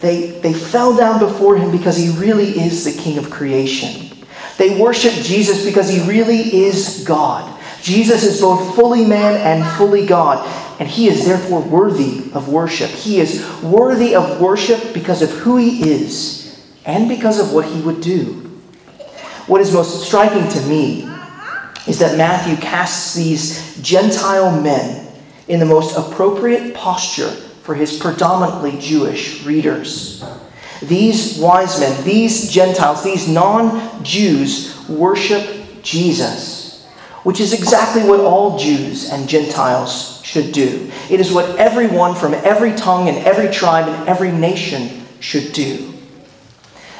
They, 0.01 0.41
they 0.41 0.53
fell 0.53 0.97
down 0.97 1.19
before 1.19 1.57
him 1.57 1.71
because 1.71 1.97
he 1.97 2.11
really 2.11 2.59
is 2.59 2.85
the 2.85 3.03
king 3.03 3.19
of 3.19 3.31
creation. 3.31 4.10
They 4.61 4.79
worship 4.79 5.15
Jesus 5.15 5.65
because 5.65 5.89
he 5.89 6.07
really 6.07 6.55
is 6.67 7.03
God. 7.09 7.59
Jesus 7.81 8.25
is 8.25 8.43
both 8.43 8.75
fully 8.75 9.07
man 9.07 9.41
and 9.41 9.67
fully 9.79 10.05
God, 10.05 10.47
and 10.79 10.87
he 10.87 11.09
is 11.09 11.25
therefore 11.25 11.63
worthy 11.63 12.31
of 12.35 12.51
worship. 12.51 12.91
He 12.91 13.21
is 13.21 13.43
worthy 13.63 14.15
of 14.15 14.39
worship 14.39 14.93
because 14.93 15.23
of 15.23 15.31
who 15.31 15.57
he 15.57 15.91
is 15.91 16.63
and 16.85 17.09
because 17.09 17.41
of 17.41 17.55
what 17.55 17.65
he 17.65 17.81
would 17.81 18.03
do. 18.03 18.35
What 19.47 19.63
is 19.63 19.73
most 19.73 20.07
striking 20.07 20.47
to 20.51 20.61
me 20.69 21.09
is 21.89 21.99
that 22.01 22.19
Matthew 22.19 22.55
casts 22.57 23.15
these 23.15 23.81
Gentile 23.81 24.61
men 24.61 25.11
in 25.49 25.59
the 25.59 25.65
most 25.65 25.97
appropriate 25.97 26.75
posture 26.75 27.31
for 27.31 27.75
his 27.75 27.99
predominantly 27.99 28.79
Jewish 28.79 29.43
readers. 29.43 30.23
These 30.83 31.39
wise 31.39 31.79
men, 31.79 32.05
these 32.05 32.51
Gentiles, 32.51 33.05
these 33.05 33.29
non 33.29 34.03
Jews 34.03 34.89
worship 34.89 35.83
Jesus, 35.83 36.87
which 37.23 37.41
is 37.41 37.53
exactly 37.53 38.03
what 38.03 38.21
all 38.21 38.59
Jews 38.59 39.11
and 39.11 39.29
Gentiles 39.29 40.23
should 40.25 40.53
do. 40.53 40.91
It 41.11 41.21
is 41.21 41.33
what 41.33 41.59
everyone 41.59 42.15
from 42.15 42.35
every 42.35 42.73
tongue 42.75 43.09
and 43.09 43.19
every 43.19 43.53
tribe 43.53 43.89
and 43.89 44.09
every 44.09 44.33
nation 44.33 45.07
should 45.21 45.53
do. 45.53 45.93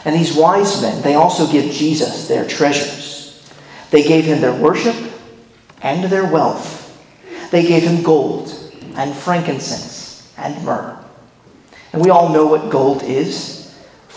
And 0.05 0.15
these 0.15 0.35
wise 0.35 0.81
men, 0.83 1.03
they 1.03 1.15
also 1.15 1.51
give 1.51 1.73
Jesus 1.73 2.29
their 2.29 2.47
treasures. 2.47 3.43
They 3.91 4.03
gave 4.03 4.25
him 4.25 4.41
their 4.41 4.55
worship 4.55 4.97
and 5.83 6.05
their 6.05 6.31
wealth. 6.31 6.79
They 7.51 7.67
gave 7.67 7.83
him 7.83 8.03
gold 8.03 8.53
and 8.95 9.15
frankincense 9.15 10.33
and 10.37 10.65
myrrh. 10.65 10.99
And 11.93 12.03
we 12.03 12.11
all 12.11 12.29
know 12.29 12.47
what 12.47 12.71
gold 12.71 13.03
is. 13.03 13.60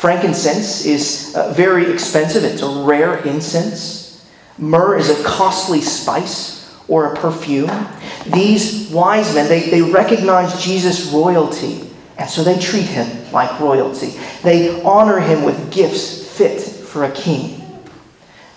Frankincense 0.04 0.86
is 0.86 1.34
uh, 1.34 1.54
very 1.54 1.90
expensive, 1.90 2.44
it's 2.44 2.62
a 2.62 2.84
rare 2.84 3.20
incense. 3.26 4.22
Myrrh 4.58 4.98
is 4.98 5.10
a 5.10 5.24
costly 5.24 5.80
spice 5.80 6.70
or 6.90 7.14
a 7.14 7.16
perfume. 7.16 7.72
These 8.26 8.90
wise 8.90 9.34
men, 9.34 9.48
they, 9.48 9.70
they 9.70 9.82
recognize 9.82 10.62
Jesus' 10.62 11.14
royalty, 11.14 11.90
and 12.18 12.30
so 12.30 12.44
they 12.44 12.60
treat 12.60 12.84
him 12.84 13.32
like 13.32 13.62
royalty. 13.62 14.20
They 14.44 14.82
honor 14.84 15.22
him 15.22 15.44
with 15.44 15.72
gifts 15.72 16.28
fit 16.38 16.60
for 16.60 17.06
a 17.06 17.12
king. 17.14 17.62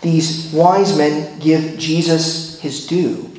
These 0.03 0.53
wise 0.53 0.99
men 0.99 1.39
give 1.39 1.79
Jesus 1.79 2.61
his 2.61 2.89
due. 2.89 3.31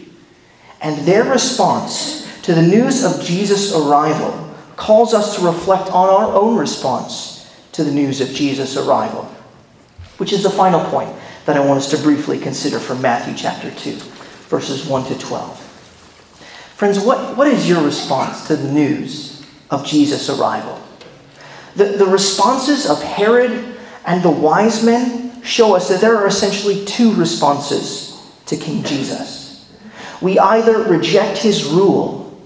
And 0.79 1.05
their 1.05 1.25
response 1.25 2.25
to 2.43 2.55
the 2.55 2.61
news 2.61 3.03
of 3.03 3.21
Jesus' 3.21 3.75
arrival 3.75 4.55
calls 4.77 5.13
us 5.13 5.35
to 5.35 5.45
reflect 5.45 5.89
on 5.89 6.07
our 6.07 6.33
own 6.33 6.55
response 6.55 7.36
to 7.77 7.83
the 7.83 7.91
news 7.91 8.21
of 8.21 8.29
Jesus' 8.29 8.75
arrival, 8.75 9.25
which 10.17 10.33
is 10.33 10.41
the 10.41 10.49
final 10.49 10.83
point 10.89 11.15
that 11.45 11.55
I 11.55 11.59
want 11.59 11.77
us 11.77 11.91
to 11.91 11.97
briefly 11.97 12.39
consider 12.39 12.79
from 12.79 13.03
Matthew 13.03 13.35
chapter 13.37 13.69
2, 13.69 13.91
verses 14.49 14.87
1 14.87 15.05
to 15.05 15.19
12. 15.19 15.59
Friends, 16.75 16.99
what, 16.99 17.37
what 17.37 17.45
is 17.45 17.69
your 17.69 17.83
response 17.83 18.47
to 18.47 18.55
the 18.55 18.71
news 18.71 19.45
of 19.69 19.85
Jesus' 19.85 20.27
arrival? 20.27 20.81
The, 21.75 21.85
the 21.85 22.07
responses 22.07 22.89
of 22.89 23.03
Herod 23.03 23.77
and 24.07 24.23
the 24.23 24.31
wise 24.31 24.83
men 24.83 25.43
show 25.43 25.75
us 25.75 25.87
that 25.89 26.01
there 26.01 26.15
are 26.17 26.25
essentially 26.25 26.83
two 26.83 27.13
responses 27.13 28.27
to 28.47 28.57
King 28.57 28.83
Jesus. 28.83 29.71
We 30.19 30.39
either 30.39 30.81
reject 30.81 31.37
his 31.37 31.63
rule 31.63 32.41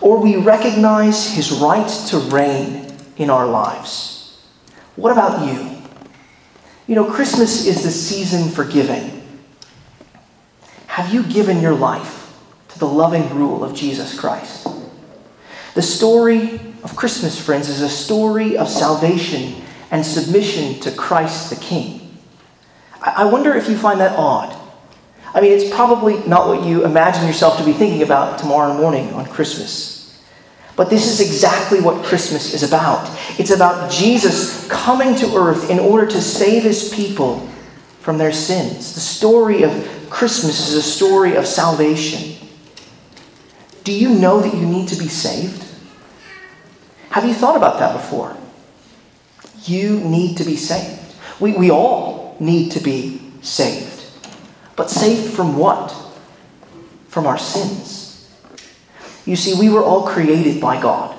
or 0.00 0.22
we 0.22 0.36
recognize 0.36 1.34
his 1.34 1.52
right 1.52 1.86
to 2.08 2.16
reign 2.16 2.96
in 3.18 3.28
our 3.28 3.46
lives. 3.46 4.19
What 5.00 5.12
about 5.12 5.46
you? 5.46 5.78
You 6.86 6.94
know, 6.94 7.10
Christmas 7.10 7.66
is 7.66 7.82
the 7.82 7.90
season 7.90 8.50
for 8.50 8.66
giving. 8.66 9.22
Have 10.88 11.14
you 11.14 11.22
given 11.22 11.62
your 11.62 11.72
life 11.72 12.38
to 12.68 12.78
the 12.78 12.86
loving 12.86 13.34
rule 13.34 13.64
of 13.64 13.74
Jesus 13.74 14.18
Christ? 14.18 14.68
The 15.74 15.80
story 15.80 16.60
of 16.82 16.96
Christmas, 16.96 17.40
friends, 17.42 17.70
is 17.70 17.80
a 17.80 17.88
story 17.88 18.58
of 18.58 18.68
salvation 18.68 19.62
and 19.90 20.04
submission 20.04 20.78
to 20.80 20.90
Christ 20.90 21.48
the 21.48 21.56
King. 21.56 22.18
I 23.00 23.24
wonder 23.24 23.54
if 23.54 23.70
you 23.70 23.78
find 23.78 24.00
that 24.00 24.18
odd. 24.18 24.54
I 25.32 25.40
mean, 25.40 25.52
it's 25.52 25.74
probably 25.74 26.18
not 26.26 26.46
what 26.46 26.66
you 26.66 26.84
imagine 26.84 27.26
yourself 27.26 27.56
to 27.56 27.64
be 27.64 27.72
thinking 27.72 28.02
about 28.02 28.38
tomorrow 28.38 28.74
morning 28.74 29.14
on 29.14 29.24
Christmas. 29.24 29.99
But 30.80 30.88
this 30.88 31.08
is 31.08 31.20
exactly 31.20 31.78
what 31.78 32.06
Christmas 32.06 32.54
is 32.54 32.62
about. 32.62 33.06
It's 33.38 33.50
about 33.50 33.90
Jesus 33.90 34.66
coming 34.68 35.14
to 35.16 35.36
earth 35.36 35.68
in 35.68 35.78
order 35.78 36.06
to 36.06 36.22
save 36.22 36.62
his 36.62 36.88
people 36.88 37.46
from 37.98 38.16
their 38.16 38.32
sins. 38.32 38.94
The 38.94 39.00
story 39.00 39.62
of 39.62 40.06
Christmas 40.08 40.70
is 40.70 40.76
a 40.76 40.82
story 40.82 41.36
of 41.36 41.46
salvation. 41.46 42.48
Do 43.84 43.92
you 43.92 44.08
know 44.08 44.40
that 44.40 44.54
you 44.54 44.64
need 44.64 44.88
to 44.88 44.96
be 44.96 45.08
saved? 45.08 45.66
Have 47.10 47.26
you 47.26 47.34
thought 47.34 47.58
about 47.58 47.78
that 47.80 47.92
before? 47.92 48.34
You 49.64 50.00
need 50.00 50.38
to 50.38 50.44
be 50.44 50.56
saved. 50.56 51.14
We, 51.38 51.52
we 51.52 51.70
all 51.70 52.38
need 52.40 52.72
to 52.72 52.80
be 52.80 53.20
saved. 53.42 54.02
But 54.76 54.88
saved 54.88 55.34
from 55.34 55.58
what? 55.58 55.94
From 57.08 57.26
our 57.26 57.36
sins. 57.36 57.99
You 59.26 59.36
see, 59.36 59.58
we 59.58 59.68
were 59.68 59.82
all 59.82 60.06
created 60.06 60.60
by 60.60 60.80
God. 60.80 61.16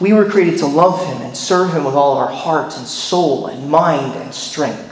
We 0.00 0.12
were 0.12 0.30
created 0.30 0.58
to 0.60 0.66
love 0.66 1.04
Him 1.06 1.20
and 1.22 1.36
serve 1.36 1.74
Him 1.74 1.84
with 1.84 1.94
all 1.94 2.12
of 2.12 2.18
our 2.18 2.34
heart 2.34 2.76
and 2.76 2.86
soul 2.86 3.48
and 3.48 3.70
mind 3.70 4.14
and 4.16 4.32
strength. 4.32 4.88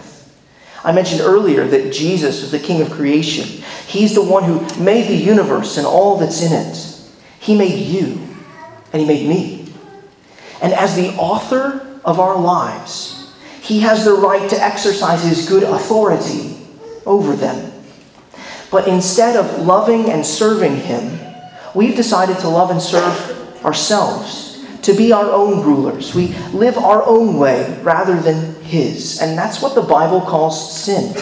I 0.84 0.92
mentioned 0.92 1.20
earlier 1.20 1.66
that 1.66 1.92
Jesus 1.92 2.42
was 2.42 2.50
the 2.50 2.58
King 2.58 2.82
of 2.82 2.90
creation. 2.90 3.64
He's 3.86 4.14
the 4.14 4.22
one 4.22 4.44
who 4.44 4.60
made 4.82 5.08
the 5.08 5.16
universe 5.16 5.76
and 5.76 5.86
all 5.86 6.18
that's 6.18 6.42
in 6.42 6.52
it. 6.52 6.94
He 7.40 7.56
made 7.56 7.78
you, 7.78 8.20
and 8.92 9.00
He 9.00 9.08
made 9.08 9.28
me. 9.28 9.72
And 10.60 10.72
as 10.72 10.94
the 10.94 11.10
author 11.14 12.00
of 12.04 12.20
our 12.20 12.38
lives, 12.38 13.34
He 13.62 13.80
has 13.80 14.04
the 14.04 14.12
right 14.12 14.48
to 14.50 14.62
exercise 14.62 15.24
His 15.24 15.48
good 15.48 15.62
authority 15.62 16.58
over 17.06 17.34
them. 17.34 17.72
But 18.70 18.86
instead 18.86 19.36
of 19.36 19.64
loving 19.66 20.10
and 20.10 20.24
serving 20.24 20.76
Him, 20.76 21.27
we've 21.78 21.94
decided 21.94 22.36
to 22.40 22.48
love 22.48 22.70
and 22.72 22.82
serve 22.82 23.64
ourselves, 23.64 24.66
to 24.82 24.92
be 24.92 25.12
our 25.12 25.30
own 25.30 25.64
rulers. 25.64 26.12
We 26.12 26.34
live 26.52 26.76
our 26.76 27.06
own 27.06 27.38
way 27.38 27.80
rather 27.82 28.20
than 28.20 28.60
His. 28.62 29.20
And 29.22 29.38
that's 29.38 29.62
what 29.62 29.76
the 29.76 29.82
Bible 29.82 30.20
calls 30.20 30.84
sin. 30.84 31.14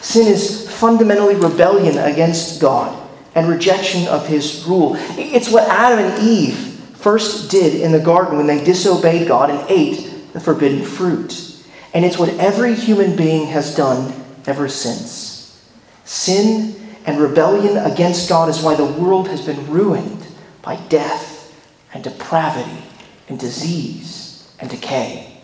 Sin 0.00 0.28
is 0.28 0.70
fundamentally 0.70 1.34
rebellion 1.34 1.98
against 1.98 2.60
God 2.60 3.00
and 3.34 3.48
rejection 3.48 4.06
of 4.06 4.28
his 4.28 4.64
rule. 4.64 4.94
It's 5.18 5.50
what 5.50 5.68
Adam 5.68 5.98
and 5.98 6.22
Eve 6.22 6.56
first 6.94 7.50
did 7.50 7.80
in 7.80 7.90
the 7.90 7.98
garden 7.98 8.36
when 8.36 8.46
they 8.46 8.62
disobeyed 8.62 9.26
God 9.26 9.50
and 9.50 9.68
ate 9.68 10.32
the 10.32 10.40
forbidden 10.40 10.84
fruit. 10.84 11.58
And 11.92 12.04
it's 12.04 12.18
what 12.18 12.28
every 12.38 12.74
human 12.74 13.16
being 13.16 13.46
has 13.48 13.74
done 13.74 14.12
ever 14.46 14.68
since. 14.68 15.60
Sin 16.04 16.83
and 17.06 17.20
rebellion 17.20 17.76
against 17.76 18.28
God 18.28 18.48
is 18.48 18.62
why 18.62 18.74
the 18.74 18.84
world 18.84 19.28
has 19.28 19.44
been 19.44 19.70
ruined 19.70 20.26
by 20.62 20.76
death 20.76 21.54
and 21.92 22.02
depravity 22.02 22.82
and 23.28 23.38
disease 23.38 24.50
and 24.58 24.70
decay. 24.70 25.40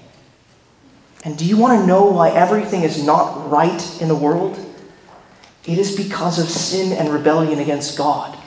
And 1.24 1.36
do 1.36 1.44
you 1.44 1.58
want 1.58 1.80
to 1.80 1.86
know 1.86 2.06
why 2.06 2.30
everything 2.30 2.82
is 2.82 3.04
not 3.04 3.50
right 3.50 4.00
in 4.00 4.08
the 4.08 4.16
world? 4.16 4.58
It 5.66 5.78
is 5.78 5.94
because 5.94 6.38
of 6.38 6.48
sin 6.48 6.92
and 6.92 7.10
rebellion 7.10 7.58
against 7.58 7.98
God. 7.98 8.38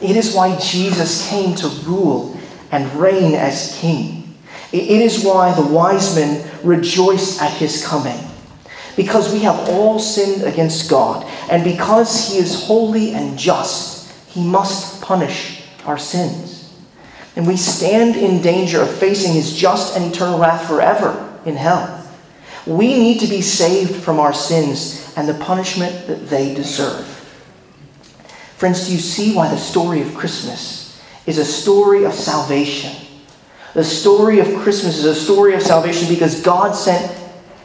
It 0.00 0.14
is 0.14 0.34
why 0.34 0.58
Jesus 0.58 1.28
came 1.28 1.54
to 1.56 1.68
rule 1.86 2.38
and 2.70 2.92
reign 2.94 3.34
as 3.34 3.76
king. 3.80 4.36
It 4.70 5.00
is 5.00 5.24
why 5.24 5.54
the 5.54 5.66
wise 5.66 6.14
men 6.14 6.48
rejoiced 6.62 7.40
at 7.40 7.52
his 7.52 7.84
coming. 7.84 8.27
Because 8.98 9.32
we 9.32 9.38
have 9.40 9.68
all 9.68 10.00
sinned 10.00 10.42
against 10.42 10.90
God, 10.90 11.24
and 11.48 11.62
because 11.62 12.28
he 12.28 12.38
is 12.38 12.64
holy 12.64 13.14
and 13.14 13.38
just, 13.38 14.10
he 14.26 14.42
must 14.42 15.00
punish 15.00 15.62
our 15.84 15.96
sins. 15.96 16.74
And 17.36 17.46
we 17.46 17.56
stand 17.56 18.16
in 18.16 18.42
danger 18.42 18.82
of 18.82 18.90
facing 18.90 19.34
his 19.34 19.54
just 19.54 19.96
and 19.96 20.12
eternal 20.12 20.40
wrath 20.40 20.66
forever 20.66 21.38
in 21.44 21.54
hell. 21.54 22.04
We 22.66 22.88
need 22.98 23.20
to 23.20 23.28
be 23.28 23.40
saved 23.40 24.02
from 24.02 24.18
our 24.18 24.32
sins 24.32 25.14
and 25.16 25.28
the 25.28 25.34
punishment 25.34 26.08
that 26.08 26.28
they 26.28 26.52
deserve. 26.52 27.06
Friends, 28.56 28.88
do 28.88 28.92
you 28.92 28.98
see 28.98 29.32
why 29.32 29.46
the 29.48 29.58
story 29.58 30.02
of 30.02 30.12
Christmas 30.16 31.00
is 31.24 31.38
a 31.38 31.44
story 31.44 32.02
of 32.02 32.14
salvation? 32.14 32.96
The 33.74 33.84
story 33.84 34.40
of 34.40 34.48
Christmas 34.56 34.98
is 34.98 35.04
a 35.04 35.14
story 35.14 35.54
of 35.54 35.62
salvation 35.62 36.08
because 36.08 36.42
God 36.42 36.74
sent 36.74 37.17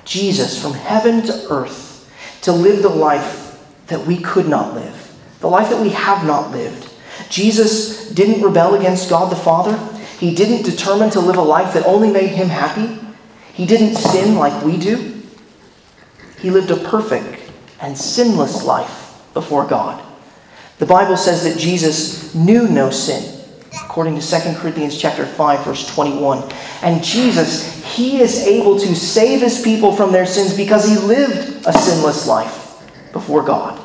Jesus 0.05 0.61
from 0.61 0.73
heaven 0.73 1.21
to 1.23 1.47
earth 1.49 2.09
to 2.41 2.51
live 2.51 2.81
the 2.81 2.89
life 2.89 3.59
that 3.87 4.05
we 4.05 4.19
could 4.19 4.47
not 4.47 4.73
live, 4.73 5.15
the 5.39 5.47
life 5.47 5.69
that 5.69 5.81
we 5.81 5.89
have 5.89 6.25
not 6.25 6.51
lived. 6.51 6.89
Jesus 7.29 8.09
didn't 8.09 8.41
rebel 8.41 8.75
against 8.75 9.09
God 9.09 9.31
the 9.31 9.35
Father. 9.35 9.77
He 10.19 10.33
didn't 10.35 10.63
determine 10.63 11.09
to 11.11 11.19
live 11.19 11.37
a 11.37 11.41
life 11.41 11.73
that 11.73 11.85
only 11.85 12.11
made 12.11 12.29
him 12.29 12.49
happy. 12.49 12.99
He 13.53 13.65
didn't 13.65 13.95
sin 13.95 14.35
like 14.35 14.63
we 14.63 14.77
do. 14.77 15.21
He 16.39 16.49
lived 16.49 16.71
a 16.71 16.77
perfect 16.77 17.51
and 17.81 17.97
sinless 17.97 18.63
life 18.63 19.21
before 19.33 19.65
God. 19.65 20.03
The 20.79 20.85
Bible 20.85 21.17
says 21.17 21.43
that 21.43 21.57
Jesus 21.57 22.33
knew 22.33 22.67
no 22.67 22.89
sin, 22.89 23.41
according 23.83 24.19
to 24.19 24.27
2 24.27 24.55
Corinthians 24.55 24.97
chapter 24.97 25.25
5 25.25 25.65
verse 25.65 25.93
21. 25.93 26.51
And 26.81 27.03
Jesus, 27.03 27.82
he 27.93 28.19
is 28.19 28.47
able 28.47 28.79
to 28.79 28.95
save 28.95 29.41
his 29.41 29.61
people 29.61 29.95
from 29.95 30.11
their 30.11 30.25
sins 30.25 30.57
because 30.57 30.87
he 30.87 30.97
lived 30.97 31.65
a 31.67 31.73
sinless 31.73 32.27
life 32.27 32.81
before 33.11 33.43
God. 33.43 33.79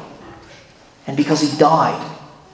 And 1.07 1.17
because 1.17 1.41
he 1.41 1.59
died 1.59 2.05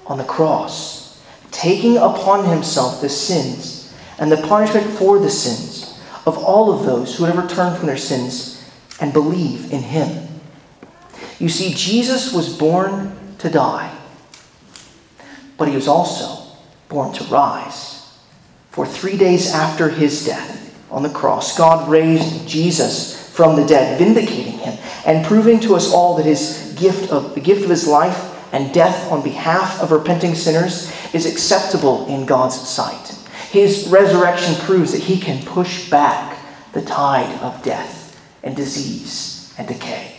on 0.06 0.18
the 0.18 0.24
cross, 0.24 1.22
taking 1.50 1.96
upon 1.96 2.48
himself 2.48 3.00
the 3.00 3.08
sins 3.08 3.94
and 4.18 4.30
the 4.30 4.36
punishment 4.36 4.86
for 4.98 5.18
the 5.18 5.30
sins 5.30 5.98
of 6.26 6.38
all 6.38 6.72
of 6.72 6.86
those 6.86 7.16
who 7.16 7.24
would 7.24 7.32
ever 7.32 7.46
turn 7.46 7.76
from 7.76 7.86
their 7.86 7.96
sins 7.96 8.68
and 9.00 9.12
believe 9.12 9.72
in 9.72 9.82
him. 9.82 10.28
You 11.38 11.48
see, 11.48 11.72
Jesus 11.74 12.32
was 12.32 12.56
born 12.56 13.16
to 13.38 13.48
die, 13.50 13.96
but 15.56 15.68
he 15.68 15.74
was 15.74 15.88
also 15.88 16.56
born 16.88 17.12
to 17.14 17.24
rise. 17.24 18.12
For 18.70 18.86
three 18.86 19.16
days 19.16 19.52
after 19.52 19.88
his 19.88 20.26
death 20.26 20.63
on 20.94 21.02
the 21.02 21.10
cross, 21.10 21.58
God 21.58 21.88
raised 21.88 22.46
Jesus 22.48 23.28
from 23.30 23.56
the 23.56 23.66
dead, 23.66 23.98
vindicating 23.98 24.58
him 24.58 24.78
and 25.04 25.26
proving 25.26 25.58
to 25.60 25.74
us 25.74 25.92
all 25.92 26.16
that 26.16 26.24
his 26.24 26.74
gift 26.78 27.10
of 27.10 27.34
the 27.34 27.40
gift 27.40 27.64
of 27.64 27.70
his 27.70 27.86
life 27.86 28.30
and 28.52 28.72
death 28.72 29.10
on 29.10 29.22
behalf 29.22 29.82
of 29.82 29.90
repenting 29.90 30.36
sinners 30.36 30.92
is 31.12 31.26
acceptable 31.26 32.06
in 32.06 32.24
God's 32.24 32.56
sight. 32.56 33.18
His 33.50 33.88
resurrection 33.88 34.54
proves 34.64 34.92
that 34.92 35.02
he 35.02 35.18
can 35.18 35.44
push 35.44 35.90
back 35.90 36.38
the 36.72 36.82
tide 36.82 37.40
of 37.40 37.62
death 37.62 38.20
and 38.42 38.54
disease 38.54 39.52
and 39.58 39.66
decay. 39.66 40.16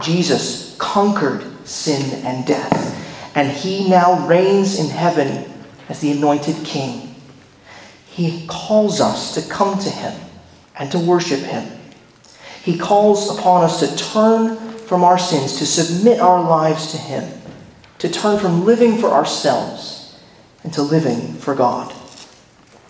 Jesus 0.00 0.76
conquered 0.78 1.44
sin 1.66 2.24
and 2.24 2.46
death, 2.46 3.34
and 3.34 3.50
he 3.50 3.88
now 3.88 4.26
reigns 4.26 4.78
in 4.78 4.90
heaven 4.90 5.52
as 5.88 6.00
the 6.00 6.12
anointed 6.12 6.64
king. 6.64 7.16
He 8.18 8.44
calls 8.48 9.00
us 9.00 9.32
to 9.34 9.48
come 9.48 9.78
to 9.78 9.88
him 9.88 10.20
and 10.76 10.90
to 10.90 10.98
worship 10.98 11.38
him. 11.38 11.70
He 12.64 12.76
calls 12.76 13.38
upon 13.38 13.62
us 13.62 13.78
to 13.78 13.96
turn 13.96 14.56
from 14.76 15.04
our 15.04 15.20
sins, 15.20 15.58
to 15.58 15.64
submit 15.64 16.18
our 16.18 16.42
lives 16.42 16.90
to 16.90 16.98
him, 16.98 17.40
to 17.98 18.08
turn 18.08 18.40
from 18.40 18.64
living 18.64 18.98
for 18.98 19.10
ourselves 19.10 20.18
and 20.64 20.72
to 20.72 20.82
living 20.82 21.34
for 21.34 21.54
God. 21.54 21.94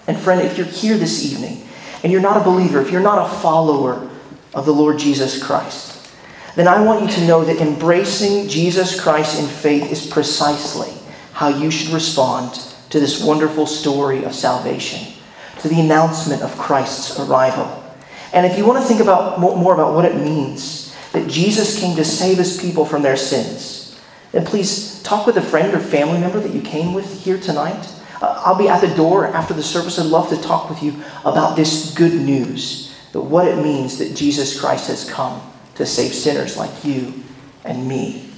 And 0.06 0.16
friend, 0.16 0.40
if 0.40 0.56
you're 0.56 0.66
here 0.66 0.96
this 0.96 1.30
evening 1.30 1.68
and 2.02 2.10
you're 2.10 2.22
not 2.22 2.40
a 2.40 2.44
believer, 2.44 2.80
if 2.80 2.90
you're 2.90 3.02
not 3.02 3.30
a 3.30 3.34
follower 3.40 4.08
of 4.54 4.64
the 4.64 4.72
Lord 4.72 4.98
Jesus 4.98 5.42
Christ, 5.42 6.10
then 6.56 6.66
I 6.66 6.80
want 6.82 7.02
you 7.02 7.08
to 7.16 7.26
know 7.26 7.44
that 7.44 7.60
embracing 7.60 8.48
Jesus 8.48 8.98
Christ 8.98 9.38
in 9.38 9.46
faith 9.46 9.92
is 9.92 10.06
precisely 10.06 10.94
how 11.34 11.48
you 11.48 11.70
should 11.70 11.90
respond 11.90 12.54
to 12.88 12.98
this 12.98 13.22
wonderful 13.22 13.66
story 13.66 14.24
of 14.24 14.34
salvation, 14.34 15.12
to 15.60 15.68
the 15.68 15.80
announcement 15.80 16.42
of 16.42 16.56
Christ's 16.58 17.18
arrival. 17.18 17.84
And 18.32 18.46
if 18.46 18.58
you 18.58 18.66
want 18.66 18.82
to 18.82 18.86
think 18.86 19.00
about 19.00 19.40
more 19.40 19.74
about 19.74 19.94
what 19.94 20.04
it 20.04 20.16
means 20.16 20.94
that 21.12 21.28
Jesus 21.28 21.80
came 21.80 21.96
to 21.96 22.04
save 22.04 22.38
his 22.38 22.60
people 22.60 22.84
from 22.84 23.02
their 23.02 23.16
sins, 23.16 23.98
then 24.32 24.44
please 24.44 25.02
talk 25.02 25.26
with 25.26 25.36
a 25.36 25.42
friend 25.42 25.74
or 25.74 25.80
family 25.80 26.20
member 26.20 26.38
that 26.40 26.52
you 26.52 26.60
came 26.60 26.92
with 26.92 27.24
here 27.24 27.38
tonight. 27.38 27.94
Uh, 28.20 28.42
I'll 28.44 28.58
be 28.58 28.68
at 28.68 28.80
the 28.80 28.94
door 28.94 29.26
after 29.26 29.54
the 29.54 29.62
service. 29.62 29.98
I'd 29.98 30.06
love 30.06 30.28
to 30.28 30.40
talk 30.40 30.68
with 30.68 30.82
you 30.82 30.94
about 31.24 31.56
this 31.56 31.94
good 31.94 32.12
news, 32.12 32.94
that 33.12 33.22
what 33.22 33.48
it 33.48 33.62
means 33.62 33.98
that 33.98 34.14
Jesus 34.14 34.60
Christ 34.60 34.88
has 34.88 35.08
come 35.08 35.40
to 35.76 35.86
save 35.86 36.12
sinners 36.12 36.56
like 36.56 36.84
you 36.84 37.22
and 37.64 37.88
me. 37.88 38.28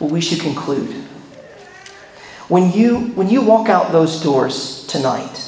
Well, 0.00 0.10
we 0.10 0.20
should 0.20 0.40
conclude. 0.40 0.92
When 2.48 2.72
you, 2.72 3.08
when 3.08 3.28
you 3.28 3.42
walk 3.42 3.68
out 3.68 3.92
those 3.92 4.22
doors 4.22 4.86
tonight 4.86 5.47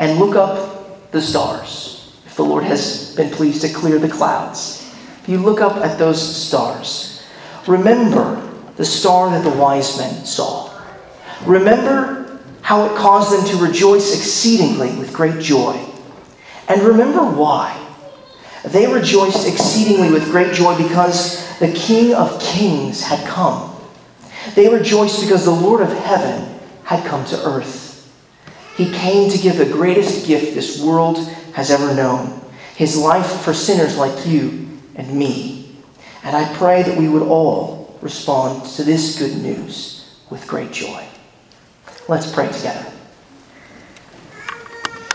and 0.00 0.18
look 0.18 0.34
up 0.34 1.12
the 1.12 1.20
stars, 1.20 2.12
if 2.26 2.34
the 2.34 2.44
Lord 2.44 2.64
has 2.64 3.14
been 3.14 3.30
pleased 3.30 3.60
to 3.60 3.72
clear 3.72 3.98
the 3.98 4.08
clouds, 4.08 4.92
if 5.22 5.28
you 5.28 5.38
look 5.38 5.60
up 5.60 5.76
at 5.76 5.98
those 5.98 6.20
stars, 6.20 7.22
remember 7.66 8.40
the 8.76 8.84
star 8.84 9.30
that 9.30 9.44
the 9.44 9.56
wise 9.56 9.98
men 9.98 10.24
saw. 10.24 10.72
Remember 11.44 12.40
how 12.62 12.86
it 12.86 12.96
caused 12.96 13.32
them 13.32 13.44
to 13.50 13.64
rejoice 13.64 14.16
exceedingly 14.16 14.96
with 14.98 15.12
great 15.12 15.40
joy. 15.40 15.78
And 16.66 16.80
remember 16.82 17.22
why. 17.22 17.76
They 18.64 18.86
rejoiced 18.86 19.46
exceedingly 19.46 20.10
with 20.10 20.30
great 20.30 20.54
joy 20.54 20.78
because 20.78 21.58
the 21.58 21.72
King 21.72 22.14
of 22.14 22.40
Kings 22.40 23.02
had 23.02 23.26
come. 23.26 23.76
They 24.54 24.68
rejoiced 24.68 25.20
because 25.20 25.44
the 25.44 25.50
Lord 25.50 25.82
of 25.82 25.92
heaven 25.92 26.58
had 26.84 27.04
come 27.04 27.24
to 27.26 27.44
earth. 27.44 27.89
He 28.80 28.90
came 28.90 29.28
to 29.28 29.36
give 29.36 29.58
the 29.58 29.66
greatest 29.66 30.26
gift 30.26 30.54
this 30.54 30.80
world 30.80 31.18
has 31.52 31.70
ever 31.70 31.94
known 31.94 32.40
his 32.74 32.96
life 32.96 33.42
for 33.42 33.52
sinners 33.52 33.98
like 33.98 34.26
you 34.26 34.70
and 34.94 35.12
me. 35.12 35.76
And 36.24 36.34
I 36.34 36.50
pray 36.54 36.82
that 36.84 36.96
we 36.96 37.06
would 37.06 37.20
all 37.20 37.98
respond 38.00 38.64
to 38.76 38.82
this 38.82 39.18
good 39.18 39.36
news 39.36 40.18
with 40.30 40.48
great 40.48 40.72
joy. 40.72 41.06
Let's 42.08 42.32
pray 42.32 42.50
together. 42.50 42.89